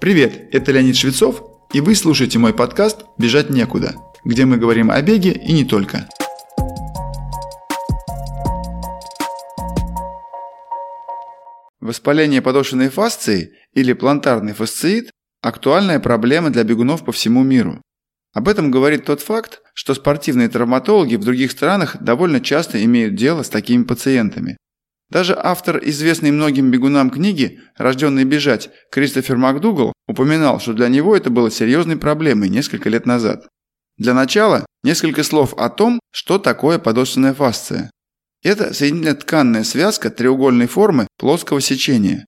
Привет, 0.00 0.48
это 0.52 0.72
Леонид 0.72 0.96
Швецов, 0.96 1.42
и 1.72 1.80
вы 1.80 1.94
слушаете 1.94 2.38
мой 2.38 2.52
подкаст 2.52 3.04
«Бежать 3.16 3.48
некуда», 3.48 3.94
где 4.24 4.44
мы 4.44 4.58
говорим 4.58 4.90
о 4.90 5.00
беге 5.00 5.32
и 5.32 5.52
не 5.52 5.64
только. 5.64 6.08
Воспаление 11.80 12.42
подошвенной 12.42 12.88
фасции 12.88 13.54
или 13.72 13.92
плантарный 13.92 14.52
фасциит– 14.52 15.10
актуальная 15.42 16.00
проблема 16.00 16.50
для 16.50 16.64
бегунов 16.64 17.04
по 17.04 17.12
всему 17.12 17.44
миру. 17.44 17.80
Об 18.34 18.48
этом 18.48 18.70
говорит 18.72 19.04
тот 19.04 19.20
факт, 19.20 19.62
что 19.74 19.94
спортивные 19.94 20.48
травматологи 20.48 21.14
в 21.14 21.24
других 21.24 21.52
странах 21.52 21.96
довольно 22.00 22.40
часто 22.40 22.84
имеют 22.84 23.14
дело 23.14 23.42
с 23.42 23.48
такими 23.48 23.84
пациентами. 23.84 24.56
Даже 25.10 25.38
автор 25.38 25.78
известной 25.82 26.30
многим 26.30 26.70
бегунам 26.70 27.10
книги 27.10 27.60
«Рожденный 27.76 28.24
бежать» 28.24 28.70
Кристофер 28.90 29.36
МакДугал 29.36 29.92
упоминал, 30.08 30.60
что 30.60 30.72
для 30.72 30.88
него 30.88 31.16
это 31.16 31.30
было 31.30 31.50
серьезной 31.50 31.96
проблемой 31.96 32.48
несколько 32.48 32.88
лет 32.88 33.06
назад. 33.06 33.46
Для 33.96 34.14
начала 34.14 34.66
несколько 34.82 35.22
слов 35.22 35.54
о 35.54 35.68
том, 35.68 36.00
что 36.10 36.38
такое 36.38 36.78
подошвенная 36.78 37.34
фасция. 37.34 37.90
Это 38.42 38.74
соединительно-тканная 38.74 39.64
связка 39.64 40.10
треугольной 40.10 40.66
формы 40.66 41.06
плоского 41.18 41.60
сечения. 41.60 42.26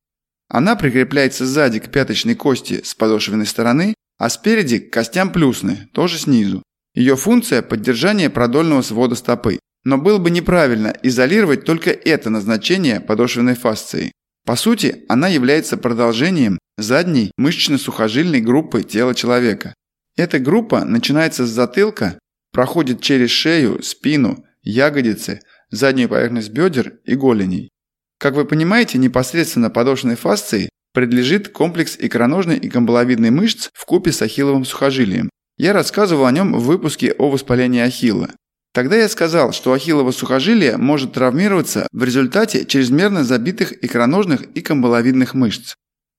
Она 0.48 0.76
прикрепляется 0.76 1.44
сзади 1.44 1.80
к 1.80 1.90
пяточной 1.90 2.34
кости 2.34 2.82
с 2.84 2.94
подошвенной 2.94 3.46
стороны, 3.46 3.94
а 4.16 4.30
спереди 4.30 4.78
к 4.78 4.92
костям 4.92 5.32
плюсны, 5.32 5.88
тоже 5.92 6.18
снизу. 6.18 6.62
Ее 6.94 7.16
функция– 7.16 7.62
поддержание 7.62 8.30
продольного 8.30 8.82
свода 8.82 9.14
стопы. 9.16 9.58
Но 9.86 9.98
было 9.98 10.18
бы 10.18 10.30
неправильно 10.30 10.92
изолировать 11.04 11.64
только 11.64 11.90
это 11.92 12.28
назначение 12.28 12.98
подошвенной 12.98 13.54
фасции. 13.54 14.10
По 14.44 14.56
сути, 14.56 15.04
она 15.08 15.28
является 15.28 15.76
продолжением 15.76 16.58
задней 16.76 17.30
мышечно-сухожильной 17.36 18.40
группы 18.40 18.82
тела 18.82 19.14
человека. 19.14 19.74
Эта 20.16 20.40
группа 20.40 20.84
начинается 20.84 21.46
с 21.46 21.50
затылка, 21.50 22.18
проходит 22.52 23.00
через 23.00 23.30
шею, 23.30 23.80
спину, 23.84 24.44
ягодицы, 24.64 25.38
заднюю 25.70 26.08
поверхность 26.08 26.50
бедер 26.50 26.98
и 27.04 27.14
голеней. 27.14 27.70
Как 28.18 28.34
вы 28.34 28.44
понимаете, 28.44 28.98
непосредственно 28.98 29.70
подошвенной 29.70 30.16
фасции 30.16 30.68
предлежит 30.94 31.50
комплекс 31.50 31.96
икроножной 31.96 32.56
и 32.56 32.68
камбаловидной 32.68 33.30
мышц 33.30 33.68
в 33.72 33.84
купе 33.84 34.10
с 34.10 34.20
ахилловым 34.20 34.64
сухожилием. 34.64 35.30
Я 35.58 35.72
рассказывал 35.72 36.26
о 36.26 36.32
нем 36.32 36.54
в 36.54 36.64
выпуске 36.64 37.12
о 37.12 37.30
воспалении 37.30 37.82
ахилла. 37.82 38.30
Тогда 38.76 38.96
я 38.96 39.08
сказал, 39.08 39.52
что 39.52 39.72
ахиллово 39.72 40.10
сухожилие 40.10 40.76
может 40.76 41.14
травмироваться 41.14 41.88
в 41.92 42.04
результате 42.04 42.66
чрезмерно 42.66 43.24
забитых 43.24 43.72
икроножных 43.82 44.42
и 44.42 44.60
камбаловидных 44.60 45.32
мышц. 45.32 45.76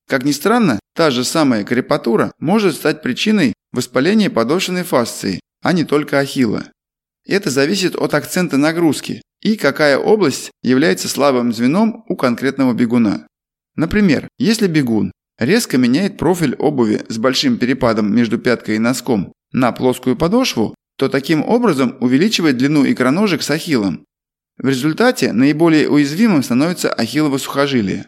Как 0.09 0.25
ни 0.25 0.31
странно, 0.31 0.79
та 0.95 1.11
же 1.11 1.23
самая 1.23 1.63
крепатура 1.63 2.31
может 2.39 2.73
стать 2.73 3.03
причиной 3.03 3.53
воспаления 3.71 4.31
подошвенной 4.31 4.81
фасции, 4.81 5.39
а 5.61 5.71
не 5.71 5.83
только 5.83 6.17
ахилла. 6.17 6.71
Это 7.27 7.51
зависит 7.51 7.95
от 7.95 8.15
акцента 8.15 8.57
нагрузки 8.57 9.21
и 9.43 9.55
какая 9.55 9.99
область 9.99 10.49
является 10.63 11.07
слабым 11.07 11.53
звеном 11.53 12.05
у 12.09 12.15
конкретного 12.15 12.73
бегуна. 12.73 13.27
Например, 13.75 14.27
если 14.39 14.65
бегун 14.65 15.11
резко 15.37 15.77
меняет 15.77 16.17
профиль 16.17 16.55
обуви 16.55 17.05
с 17.07 17.19
большим 17.19 17.59
перепадом 17.59 18.11
между 18.15 18.39
пяткой 18.39 18.77
и 18.77 18.79
носком 18.79 19.31
на 19.51 19.71
плоскую 19.73 20.15
подошву, 20.15 20.73
то 20.97 21.09
таким 21.09 21.43
образом 21.43 21.95
увеличивает 21.99 22.57
длину 22.57 22.89
икроножек 22.89 23.43
с 23.43 23.51
ахиллом. 23.51 24.05
В 24.57 24.67
результате 24.67 25.31
наиболее 25.33 25.89
уязвимым 25.89 26.43
становится 26.43 26.91
ахиллово 26.91 27.37
сухожилие. 27.37 28.07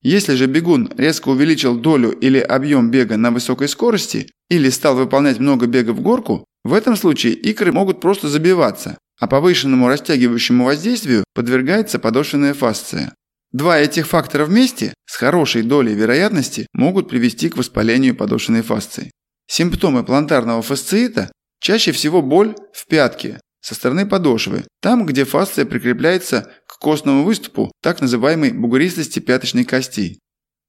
Если 0.00 0.34
же 0.34 0.46
бегун 0.46 0.92
резко 0.96 1.28
увеличил 1.28 1.76
долю 1.76 2.12
или 2.12 2.38
объем 2.38 2.90
бега 2.90 3.16
на 3.16 3.32
высокой 3.32 3.68
скорости 3.68 4.30
или 4.48 4.70
стал 4.70 4.94
выполнять 4.94 5.40
много 5.40 5.66
бега 5.66 5.90
в 5.90 6.00
горку, 6.00 6.44
в 6.62 6.72
этом 6.72 6.96
случае 6.96 7.32
икры 7.32 7.72
могут 7.72 8.00
просто 8.00 8.28
забиваться, 8.28 8.96
а 9.18 9.26
повышенному 9.26 9.88
растягивающему 9.88 10.64
воздействию 10.64 11.24
подвергается 11.34 11.98
подошвенная 11.98 12.54
фасция. 12.54 13.12
Два 13.50 13.78
этих 13.78 14.06
фактора 14.06 14.44
вместе 14.44 14.94
с 15.06 15.16
хорошей 15.16 15.62
долей 15.62 15.94
вероятности 15.94 16.66
могут 16.74 17.08
привести 17.08 17.48
к 17.48 17.56
воспалению 17.56 18.14
подошвенной 18.14 18.62
фасции. 18.62 19.10
Симптомы 19.48 20.04
плантарного 20.04 20.62
фасциита 20.62 21.32
Чаще 21.60 21.92
всего 21.92 22.22
боль 22.22 22.54
в 22.72 22.86
пятке 22.86 23.40
со 23.60 23.74
стороны 23.74 24.06
подошвы, 24.06 24.64
там, 24.80 25.06
где 25.06 25.24
фасция 25.24 25.64
прикрепляется 25.64 26.52
к 26.66 26.78
костному 26.78 27.24
выступу 27.24 27.72
так 27.82 28.00
называемой 28.00 28.52
бугристости 28.52 29.18
пяточной 29.18 29.64
кости. 29.64 30.20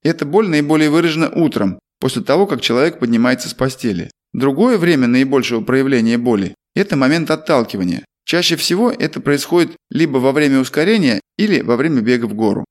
Эта 0.03 0.25
боль 0.25 0.47
наиболее 0.47 0.89
выражена 0.89 1.29
утром, 1.29 1.79
после 2.00 2.22
того, 2.23 2.47
как 2.47 2.61
человек 2.61 3.00
поднимается 3.00 3.50
с 3.50 3.53
постели. 3.53 4.09
Другое 4.33 4.77
время 4.77 5.07
наибольшего 5.07 5.61
проявления 5.61 6.17
боли– 6.17 6.55
это 6.75 6.95
момент 6.95 7.31
отталкивания. 7.31 8.06
Чаще 8.25 8.56
всего 8.56 8.91
это 8.91 9.21
происходит 9.21 9.75
либо 9.89 10.17
во 10.17 10.31
время 10.31 10.59
ускорения 10.59 11.19
или 11.38 11.61
во 11.61 11.75
время 11.75 12.01
бега 12.01 12.25
в 12.25 12.33
гору. 12.33 12.66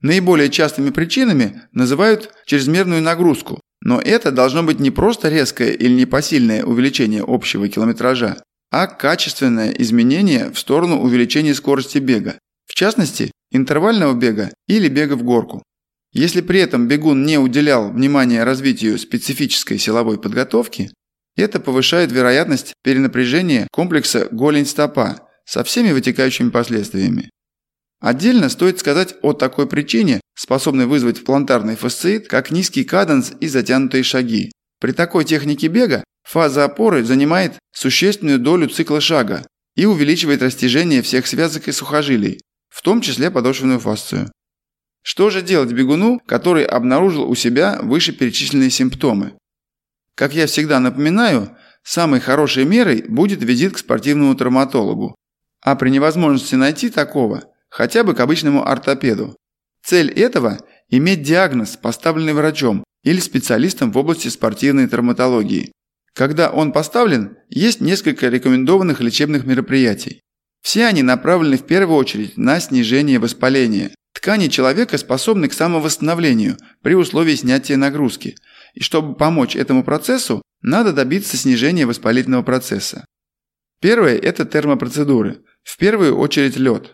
Наиболее 0.00 0.50
частыми 0.50 0.90
причинами 0.90 1.62
называют 1.72 2.32
чрезмерную 2.46 3.02
нагрузку, 3.02 3.59
но 3.82 4.00
это 4.00 4.30
должно 4.30 4.62
быть 4.62 4.80
не 4.80 4.90
просто 4.90 5.28
резкое 5.28 5.72
или 5.72 5.92
непосильное 5.92 6.64
увеличение 6.64 7.24
общего 7.26 7.68
километража, 7.68 8.42
а 8.70 8.86
качественное 8.86 9.72
изменение 9.72 10.50
в 10.50 10.58
сторону 10.58 11.00
увеличения 11.00 11.54
скорости 11.54 11.98
бега, 11.98 12.38
в 12.66 12.74
частности, 12.74 13.32
интервального 13.50 14.14
бега 14.14 14.50
или 14.68 14.88
бега 14.88 15.14
в 15.14 15.22
горку. 15.22 15.62
Если 16.12 16.40
при 16.40 16.60
этом 16.60 16.88
бегун 16.88 17.24
не 17.24 17.38
уделял 17.38 17.90
внимания 17.90 18.44
развитию 18.44 18.98
специфической 18.98 19.78
силовой 19.78 20.18
подготовки, 20.20 20.90
это 21.36 21.60
повышает 21.60 22.12
вероятность 22.12 22.74
перенапряжения 22.82 23.68
комплекса 23.72 24.28
голень-стопа 24.30 25.28
со 25.44 25.64
всеми 25.64 25.92
вытекающими 25.92 26.50
последствиями. 26.50 27.30
Отдельно 28.00 28.48
стоит 28.48 28.80
сказать 28.80 29.14
о 29.22 29.34
такой 29.34 29.66
причине, 29.66 30.20
способной 30.34 30.86
вызвать 30.86 31.22
плантарный 31.22 31.76
фасциит, 31.76 32.28
как 32.28 32.50
низкий 32.50 32.84
каденс 32.84 33.32
и 33.40 33.46
затянутые 33.46 34.02
шаги. 34.02 34.50
При 34.80 34.92
такой 34.92 35.24
технике 35.24 35.68
бега 35.68 36.02
фаза 36.22 36.64
опоры 36.64 37.04
занимает 37.04 37.58
существенную 37.72 38.38
долю 38.38 38.68
цикла 38.68 39.02
шага 39.02 39.46
и 39.76 39.84
увеличивает 39.84 40.42
растяжение 40.42 41.02
всех 41.02 41.26
связок 41.26 41.68
и 41.68 41.72
сухожилий, 41.72 42.40
в 42.70 42.80
том 42.80 43.02
числе 43.02 43.30
подошвенную 43.30 43.80
фасцию. 43.80 44.32
Что 45.02 45.28
же 45.28 45.42
делать 45.42 45.72
бегуну, 45.72 46.20
который 46.26 46.64
обнаружил 46.64 47.28
у 47.28 47.34
себя 47.34 47.78
вышеперечисленные 47.82 48.70
симптомы? 48.70 49.34
Как 50.14 50.34
я 50.34 50.46
всегда 50.46 50.80
напоминаю, 50.80 51.56
самой 51.82 52.20
хорошей 52.20 52.64
мерой 52.64 53.04
будет 53.08 53.42
визит 53.42 53.74
к 53.74 53.78
спортивному 53.78 54.34
травматологу. 54.34 55.14
А 55.62 55.76
при 55.76 55.90
невозможности 55.90 56.54
найти 56.54 56.90
такого, 56.90 57.44
хотя 57.70 58.04
бы 58.04 58.14
к 58.14 58.20
обычному 58.20 58.68
ортопеду. 58.68 59.36
Цель 59.82 60.10
этого– 60.10 60.58
иметь 60.90 61.22
диагноз, 61.22 61.76
поставленный 61.76 62.34
врачом 62.34 62.84
или 63.02 63.20
специалистом 63.20 63.92
в 63.92 63.98
области 63.98 64.28
спортивной 64.28 64.86
травматологии. 64.88 65.72
Когда 66.14 66.50
он 66.50 66.72
поставлен, 66.72 67.38
есть 67.48 67.80
несколько 67.80 68.28
рекомендованных 68.28 69.00
лечебных 69.00 69.46
мероприятий. 69.46 70.20
Все 70.62 70.86
они 70.86 71.02
направлены 71.02 71.56
в 71.56 71.64
первую 71.64 71.96
очередь 71.96 72.36
на 72.36 72.60
снижение 72.60 73.18
воспаления. 73.18 73.94
Ткани 74.12 74.48
человека 74.48 74.98
способны 74.98 75.48
к 75.48 75.54
самовосстановлению 75.54 76.58
при 76.82 76.94
условии 76.94 77.36
снятия 77.36 77.76
нагрузки. 77.76 78.36
И 78.74 78.82
чтобы 78.82 79.14
помочь 79.14 79.56
этому 79.56 79.82
процессу, 79.82 80.42
надо 80.60 80.92
добиться 80.92 81.36
снижения 81.36 81.86
воспалительного 81.86 82.42
процесса. 82.42 83.06
Первое– 83.80 84.16
это 84.18 84.44
термопроцедуры. 84.44 85.42
В 85.62 85.78
первую 85.78 86.18
очередь 86.18 86.58
лед. 86.58 86.92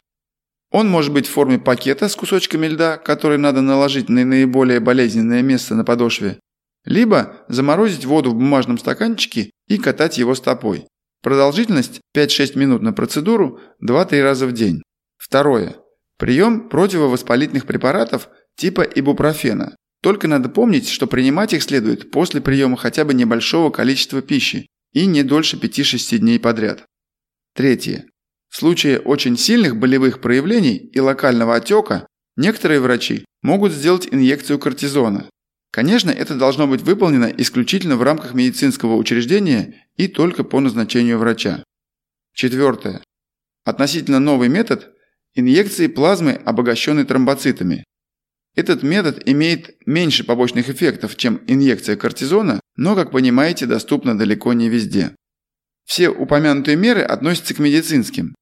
Он 0.70 0.88
может 0.88 1.12
быть 1.12 1.26
в 1.26 1.30
форме 1.30 1.58
пакета 1.58 2.08
с 2.08 2.16
кусочками 2.16 2.66
льда, 2.66 2.98
который 2.98 3.38
надо 3.38 3.60
наложить 3.60 4.08
на 4.08 4.24
наиболее 4.24 4.80
болезненное 4.80 5.42
место 5.42 5.74
на 5.74 5.84
подошве, 5.84 6.40
либо 6.84 7.44
заморозить 7.48 8.04
воду 8.04 8.30
в 8.30 8.34
бумажном 8.34 8.78
стаканчике 8.78 9.50
и 9.68 9.78
катать 9.78 10.18
его 10.18 10.34
стопой. 10.34 10.86
Продолжительность 11.22 12.00
5-6 12.16 12.58
минут 12.58 12.82
на 12.82 12.92
процедуру 12.92 13.60
2-3 13.82 14.22
раза 14.22 14.46
в 14.46 14.52
день. 14.52 14.82
Второе. 15.18 15.76
Прием 16.18 16.68
противовоспалительных 16.68 17.66
препаратов 17.66 18.28
типа 18.56 18.82
ибупрофена. 18.82 19.76
Только 20.02 20.28
надо 20.28 20.48
помнить, 20.48 20.88
что 20.88 21.06
принимать 21.06 21.52
их 21.52 21.62
следует 21.62 22.10
после 22.10 22.40
приема 22.40 22.76
хотя 22.76 23.04
бы 23.04 23.12
небольшого 23.12 23.70
количества 23.70 24.22
пищи 24.22 24.68
и 24.92 25.06
не 25.06 25.22
дольше 25.22 25.56
5-6 25.56 26.18
дней 26.18 26.38
подряд. 26.38 26.84
Третье. 27.54 28.06
В 28.56 28.58
случае 28.58 29.00
очень 29.00 29.36
сильных 29.36 29.76
болевых 29.76 30.22
проявлений 30.22 30.76
и 30.76 30.98
локального 30.98 31.56
отека 31.56 32.06
некоторые 32.38 32.80
врачи 32.80 33.26
могут 33.42 33.70
сделать 33.70 34.08
инъекцию 34.10 34.58
кортизона. 34.58 35.28
Конечно, 35.70 36.08
это 36.08 36.34
должно 36.36 36.66
быть 36.66 36.80
выполнено 36.80 37.26
исключительно 37.26 37.98
в 37.98 38.02
рамках 38.02 38.32
медицинского 38.32 38.94
учреждения 38.94 39.86
и 39.98 40.08
только 40.08 40.42
по 40.42 40.58
назначению 40.60 41.18
врача. 41.18 41.64
Четвертое. 42.32 43.02
Относительно 43.66 44.20
новый 44.20 44.48
метод– 44.48 44.90
инъекции 45.34 45.86
плазмы, 45.86 46.40
обогащенной 46.42 47.04
тромбоцитами. 47.04 47.84
Этот 48.54 48.82
метод 48.82 49.22
имеет 49.26 49.76
меньше 49.86 50.24
побочных 50.24 50.70
эффектов, 50.70 51.16
чем 51.16 51.42
инъекция 51.46 51.96
кортизона, 51.96 52.60
но, 52.74 52.94
как 52.94 53.10
понимаете, 53.10 53.66
доступна 53.66 54.16
далеко 54.16 54.54
не 54.54 54.70
везде. 54.70 55.14
Все 55.84 56.08
упомянутые 56.08 56.78
меры 56.78 57.02
относятся 57.02 57.52
к 57.52 57.58
медицинским. 57.58 58.34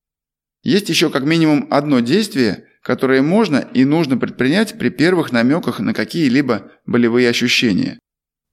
Есть 0.64 0.88
еще 0.88 1.10
как 1.10 1.24
минимум 1.24 1.68
одно 1.70 2.00
действие, 2.00 2.64
которое 2.82 3.22
можно 3.22 3.58
и 3.58 3.84
нужно 3.84 4.16
предпринять 4.16 4.78
при 4.78 4.88
первых 4.88 5.30
намеках 5.30 5.78
на 5.78 5.94
какие-либо 5.94 6.72
болевые 6.86 7.28
ощущения. 7.28 7.98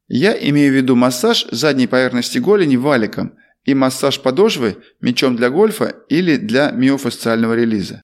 Я 0.08 0.34
имею 0.34 0.74
в 0.74 0.76
виду 0.76 0.96
массаж 0.98 1.48
задней 1.52 1.88
поверхности 1.88 2.38
голени 2.38 2.76
валиком 2.76 3.34
и 3.64 3.74
массаж 3.74 4.20
подошвы 4.20 4.78
мячом 5.00 5.38
для 5.38 5.50
гольфа 5.50 5.96
или 6.10 6.36
для 6.36 6.72
миофасциального 6.72 7.54
релиза. 7.54 8.02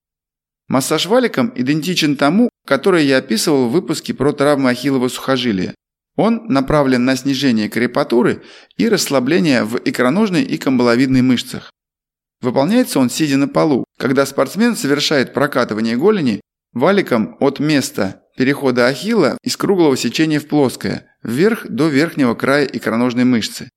Массаж 0.70 1.06
валиком 1.06 1.52
идентичен 1.56 2.16
тому, 2.16 2.50
который 2.66 3.06
я 3.06 3.18
описывал 3.18 3.68
в 3.68 3.74
выпуске 3.74 4.14
про 4.14 4.32
травмы 4.32 4.70
ахиллова 4.70 5.10
сухожилия. 5.10 5.76
Он 6.16 6.46
направлен 6.48 7.04
на 7.04 7.16
снижение 7.16 7.68
крепатуры 7.68 8.42
и 8.78 8.88
расслабление 8.88 9.64
в 9.64 9.78
икроножной 9.84 10.44
и 10.44 10.58
камбаловидной 10.58 11.22
мышцах. 11.22 11.72
Выполняется 12.42 13.00
он 13.00 13.10
сидя 13.10 13.38
на 13.38 13.48
полу, 13.48 13.84
когда 13.98 14.26
спортсмен 14.26 14.76
совершает 14.76 15.34
прокатывание 15.34 15.98
голени 15.98 16.42
валиком 16.74 17.36
от 17.40 17.60
места 17.60 18.22
перехода 18.38 18.88
ахилла 18.88 19.38
из 19.42 19.58
круглого 19.58 19.98
сечения 19.98 20.40
в 20.40 20.48
плоское, 20.48 21.12
вверх 21.24 21.66
до 21.68 21.88
верхнего 21.88 22.36
края 22.36 22.66
икроножной 22.66 23.24
мышцы. 23.24 23.70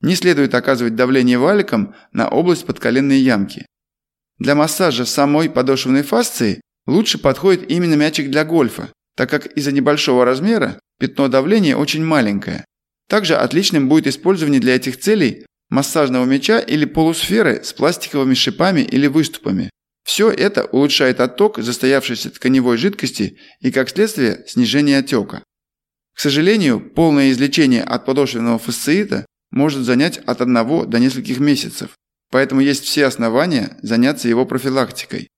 Не 0.00 0.14
следует 0.14 0.54
оказывать 0.54 0.94
давление 0.94 1.38
валиком 1.38 1.94
на 2.12 2.28
область 2.28 2.64
подколенной 2.64 3.18
ямки. 3.18 3.66
Для 4.38 4.54
массажа 4.54 5.04
самой 5.04 5.50
подошвенной 5.50 6.04
фасции 6.04 6.60
лучше 6.86 7.18
подходит 7.18 7.68
именно 7.68 7.94
мячик 7.94 8.30
для 8.30 8.44
гольфа, 8.44 8.90
так 9.16 9.28
как 9.28 9.46
из-за 9.46 9.72
небольшого 9.72 10.24
размера 10.24 10.78
пятно 11.00 11.26
давления 11.26 11.76
очень 11.76 12.04
маленькое. 12.04 12.64
Также 13.08 13.34
отличным 13.34 13.88
будет 13.88 14.06
использование 14.06 14.60
для 14.60 14.76
этих 14.76 15.00
целей 15.00 15.44
массажного 15.68 16.24
мяча 16.24 16.58
или 16.58 16.84
полусферы 16.84 17.62
с 17.62 17.72
пластиковыми 17.72 18.34
шипами 18.34 18.80
или 18.80 19.06
выступами. 19.06 19.70
Все 20.04 20.30
это 20.30 20.64
улучшает 20.64 21.20
отток 21.20 21.58
застоявшейся 21.58 22.30
тканевой 22.30 22.78
жидкости 22.78 23.38
и, 23.60 23.70
как 23.70 23.90
следствие, 23.90 24.44
снижение 24.46 24.98
отека. 24.98 25.42
К 26.14 26.20
сожалению, 26.20 26.80
полное 26.80 27.30
излечение 27.30 27.82
от 27.82 28.04
подошвенного 28.06 28.58
фасциита 28.58 29.26
может 29.50 29.84
занять 29.84 30.18
от 30.18 30.40
одного 30.40 30.86
до 30.86 30.98
нескольких 30.98 31.40
месяцев, 31.40 31.90
поэтому 32.30 32.60
есть 32.60 32.84
все 32.84 33.06
основания 33.06 33.76
заняться 33.82 34.28
его 34.28 34.46
профилактикой. 34.46 35.28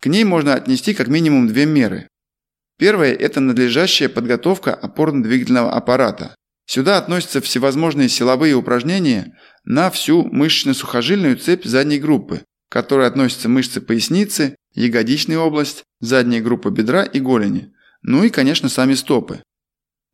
К 0.00 0.06
ней 0.06 0.24
можно 0.24 0.54
отнести 0.54 0.94
как 0.94 1.08
минимум 1.08 1.46
две 1.46 1.66
меры. 1.66 2.08
Первое– 2.78 3.12
это 3.14 3.40
надлежащая 3.40 4.08
подготовка 4.08 4.74
опорно-двигательного 4.74 5.70
аппарата. 5.70 6.34
Сюда 6.72 6.98
относятся 6.98 7.40
всевозможные 7.40 8.08
силовые 8.08 8.54
упражнения 8.54 9.36
на 9.64 9.90
всю 9.90 10.22
мышечно-сухожильную 10.22 11.36
цепь 11.36 11.64
задней 11.64 11.98
группы, 11.98 12.42
к 12.68 12.72
которой 12.72 13.08
относятся 13.08 13.48
мышцы 13.48 13.80
поясницы, 13.80 14.54
ягодичная 14.74 15.38
область, 15.38 15.82
задняя 15.98 16.40
группа 16.40 16.70
бедра 16.70 17.02
и 17.02 17.18
голени, 17.18 17.72
ну 18.02 18.22
и, 18.22 18.28
конечно, 18.28 18.68
сами 18.68 18.94
стопы. 18.94 19.42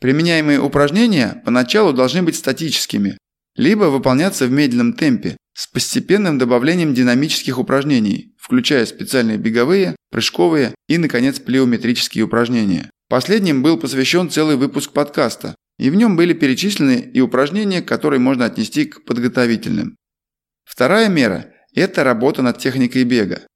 Применяемые 0.01 0.59
упражнения 0.59 1.43
поначалу 1.45 1.93
должны 1.93 2.23
быть 2.23 2.37
статическими, 2.37 3.19
либо 3.55 3.85
выполняться 3.91 4.47
в 4.47 4.51
медленном 4.51 4.95
темпе 4.95 5.37
с 5.53 5.67
постепенным 5.67 6.39
добавлением 6.39 6.95
динамических 6.95 7.59
упражнений, 7.59 8.35
включая 8.41 8.87
специальные 8.87 9.37
беговые, 9.37 9.95
прыжковые 10.11 10.75
и, 10.89 10.97
наконец, 10.97 11.39
плеометрические 11.39 12.25
упражнения. 12.25 12.89
Последним 13.11 13.63
был 13.63 13.77
посвящен 13.77 14.31
целый 14.31 14.57
выпуск 14.57 14.93
подкаста, 14.93 15.55
и 15.79 15.91
в 15.91 15.95
нем 15.95 16.17
были 16.17 16.33
перечислены 16.33 17.11
и 17.13 17.21
упражнения, 17.21 17.83
которые 17.83 18.21
можно 18.21 18.45
отнести 18.45 18.87
к 18.87 19.05
подготовительным. 19.05 19.97
Вторая 20.65 21.09
мера– 21.09 21.53
это 21.75 22.05
работа 22.05 22.43
над 22.43 22.59
техникой 22.59 23.05
бега. 23.05 23.47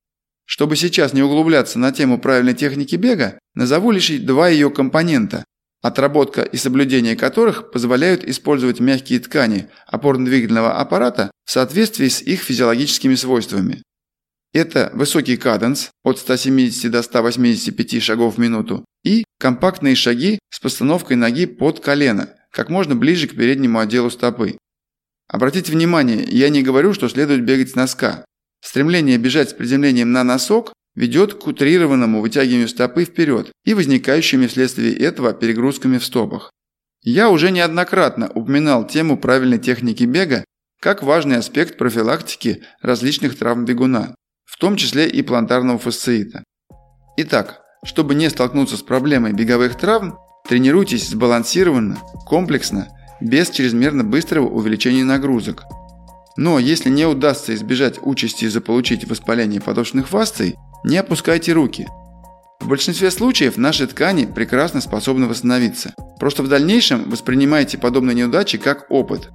Чтобы 0.45 0.77
сейчас 0.77 1.13
не 1.13 1.23
углубляться 1.23 1.79
на 1.79 1.93
тему 1.93 2.21
правильной 2.21 2.55
техники 2.55 2.97
бега, 2.97 3.39
назову 3.55 3.91
лишь 3.91 4.11
два 4.11 4.49
ее 4.49 4.71
компонента, 4.71 5.45
отработка 5.83 6.43
и 6.43 6.57
соблюдение 6.57 7.17
которых 7.17 7.71
позволяют 7.71 8.25
использовать 8.25 8.81
мягкие 8.81 9.21
ткани 9.21 9.69
опорно-двигательного 9.87 10.73
аппарата 10.73 11.31
в 11.45 11.51
соответствии 11.51 12.09
с 12.09 12.21
их 12.21 12.41
физиологическими 12.41 13.15
свойствами. 13.15 13.83
Это 14.53 14.91
высокий 14.95 15.37
каденс 15.37 15.91
от 16.03 16.19
170 16.19 16.91
до 16.91 17.03
185 17.03 18.03
шагов 18.03 18.35
в 18.35 18.39
минуту 18.39 18.85
и 19.05 19.25
компактные 19.39 19.95
шаги 19.95 20.41
с 20.51 20.59
постановкой 20.59 21.17
ноги 21.17 21.47
под 21.47 21.81
колено, 21.81 22.35
как 22.51 22.69
можно 22.69 22.97
ближе 22.97 23.29
к 23.29 23.37
переднему 23.37 23.79
отделу 23.79 24.11
стопы. 24.11 24.59
Обратите 25.29 25.71
внимание, 25.71 26.25
я 26.29 26.49
не 26.49 26.63
говорю, 26.65 26.93
что 26.93 27.09
следует 27.09 27.45
бегать 27.45 27.71
с 27.71 27.75
носка. 27.77 28.25
Стремление 28.61 29.19
бежать 29.19 29.51
с 29.51 29.55
приземлением 29.55 30.11
на 30.11 30.25
носок 30.25 30.73
ведет 30.97 31.35
к 31.35 31.47
утрированному 31.47 32.21
вытягиванию 32.21 32.69
стопы 32.69 33.05
вперед 33.05 33.53
и 33.65 33.75
возникающими 33.75 34.49
вследствие 34.49 34.93
этого 34.97 35.33
перегрузками 35.33 35.99
в 35.99 36.05
стопах. 36.05 36.51
Я 37.03 37.31
уже 37.31 37.53
неоднократно 37.53 38.29
упоминал 38.35 38.87
тему 38.87 39.17
правильной 39.17 39.59
техники 39.59 40.03
бега 40.03 40.45
как 40.81 41.03
важный 41.03 41.37
аспект 41.37 41.79
профилактики 41.79 42.63
различных 42.81 43.39
травм 43.39 43.65
бегуна, 43.65 44.15
том 44.61 44.77
числе 44.77 45.09
и 45.09 45.23
плантарного 45.23 45.79
фасциита. 45.79 46.45
Итак, 47.17 47.63
чтобы 47.83 48.15
не 48.15 48.29
столкнуться 48.29 48.77
с 48.77 48.83
проблемой 48.83 49.33
беговых 49.33 49.75
травм, 49.77 50.19
тренируйтесь 50.49 51.09
сбалансированно, 51.09 51.99
комплексно, 52.27 52.89
без 53.21 53.51
чрезмерно 53.51 54.05
быстрого 54.05 54.49
увеличения 54.49 55.05
нагрузок. 55.05 55.65
Но 56.37 56.59
если 56.59 56.91
не 56.91 57.07
удастся 57.07 57.55
избежать 57.55 57.99
участи 58.03 58.49
заполучить 58.49 59.09
воспаление 59.09 59.61
подошвенных 59.61 60.09
фасций, 60.09 60.57
не 60.85 60.99
опускайте 60.99 61.53
руки. 61.53 61.89
В 62.61 62.69
большинстве 62.69 63.11
случаев 63.11 63.57
наши 63.57 63.87
ткани 63.87 64.27
прекрасно 64.27 64.83
способны 64.83 65.27
восстановиться. 65.27 65.95
Просто 66.19 66.43
в 66.43 66.49
дальнейшем 66.49 67.09
воспринимайте 67.09 67.79
подобные 67.79 68.15
неудачи 68.15 68.59
как 68.59 68.91
опыт. 68.91 69.31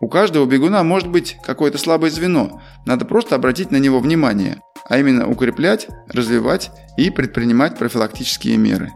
У 0.00 0.08
каждого 0.08 0.46
бегуна 0.46 0.82
может 0.82 1.08
быть 1.08 1.36
какое-то 1.44 1.78
слабое 1.78 2.10
звено, 2.10 2.60
надо 2.86 3.04
просто 3.04 3.34
обратить 3.34 3.70
на 3.70 3.76
него 3.76 4.00
внимание, 4.00 4.60
а 4.88 4.98
именно 4.98 5.28
укреплять, 5.28 5.88
развивать 6.08 6.70
и 6.96 7.10
предпринимать 7.10 7.78
профилактические 7.78 8.56
меры. 8.56 8.90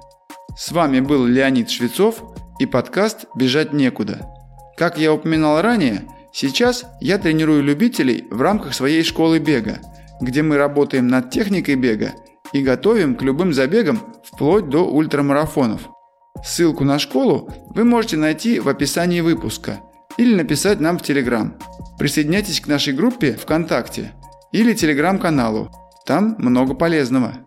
С 0.57 0.73
вами 0.73 1.01
был 1.01 1.27
Леонид 1.27 1.71
Швецов 1.71 2.23
и 2.59 2.67
подкаст 2.67 3.27
«Бежать 3.37 3.73
некуда». 3.73 4.27
Как 4.77 4.99
я 4.99 5.13
упоминал 5.13 5.61
ранее, 5.61 6.05
сейчас 6.33 6.85
я 7.01 7.19
тренирую 7.19 7.63
любителей 7.63 8.27
в 8.31 8.41
рамках 8.41 8.75
своей 8.75 9.05
школы 9.05 9.39
бега– 9.39 9.79
где 10.21 10.43
мы 10.43 10.57
работаем 10.57 11.09
над 11.09 11.31
техникой 11.31 11.77
бега 11.77 12.13
и 12.53 12.63
готовим 12.63 13.15
к 13.17 13.23
любым 13.23 13.53
забегам 13.53 14.01
вплоть 14.25 14.69
до 14.69 14.85
ультрамарафонов. 14.85 15.89
Ссылку 16.45 16.85
на 16.85 16.99
школу 16.99 17.51
вы 17.75 17.85
можете 17.85 18.17
найти 18.17 18.61
в 18.61 18.69
описании 18.69 19.21
выпуска 19.21 19.81
или 20.17 20.35
написать 20.35 20.81
нам 20.81 20.99
в 20.99 21.03
Телеграм. 21.03 21.57
Присоединяйтесь 21.99 22.61
к 22.61 22.67
нашей 22.67 22.93
группе 22.93 23.33
ВКонтакте 23.35 24.13
или 24.53 24.75
Телеграм-каналу. 24.75 25.71
Там 26.07 26.37
много 26.39 26.75
полезного. 26.75 27.44